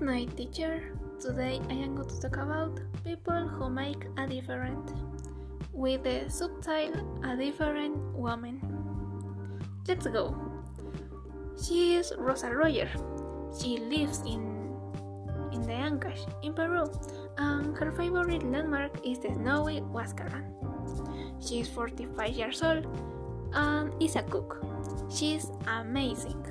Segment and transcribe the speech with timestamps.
[0.00, 0.82] night, teacher.
[1.20, 4.92] Today I am going to talk about people who make a difference
[5.72, 8.60] with the subtitle A Different Woman.
[9.86, 10.34] Let's go.
[11.62, 12.88] She is Rosa Royer.
[13.60, 14.52] She lives in
[15.52, 16.86] in the Ancash in Peru,
[17.36, 20.48] and her favorite landmark is the snowy Huascarán.
[21.42, 22.86] She is 45 years old
[23.52, 24.64] and is a cook.
[25.10, 26.46] She is amazing.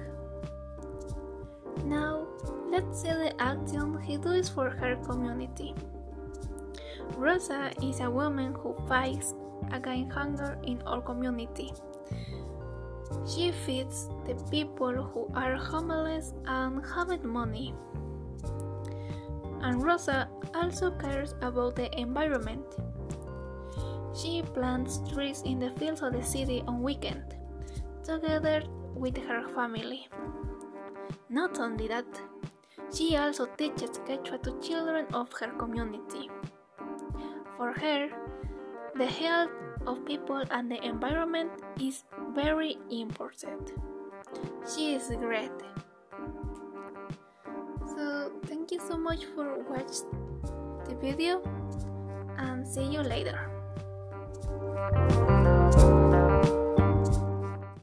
[1.86, 2.11] Now,
[3.00, 5.74] the action he does for her community.
[7.16, 9.34] Rosa is a woman who fights
[9.72, 11.74] against hunger in our community.
[13.28, 17.74] She feeds the people who are homeless and haven't money.
[19.62, 22.66] And Rosa also cares about the environment.
[24.16, 27.36] She plants trees in the fields of the city on weekend,
[28.04, 28.64] together
[28.96, 30.08] with her family.
[31.30, 32.06] Not only that,
[32.94, 36.30] she also teaches Quechua to children of her community.
[37.58, 38.10] For her,
[38.96, 39.52] the health
[39.88, 43.74] of people and the environment is very important.
[44.68, 45.52] She is great.
[47.96, 50.10] So, thank you so much for watching
[50.88, 51.42] the video
[52.38, 53.50] and see you later.